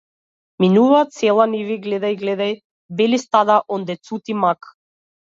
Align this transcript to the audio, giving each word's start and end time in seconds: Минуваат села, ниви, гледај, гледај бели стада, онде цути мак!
Минуваат 0.63 1.09
села, 1.17 1.45
ниви, 1.51 1.75
гледај, 1.83 2.15
гледај 2.21 2.55
бели 3.01 3.19
стада, 3.25 3.57
онде 3.77 3.97
цути 4.09 4.37
мак! 4.45 4.71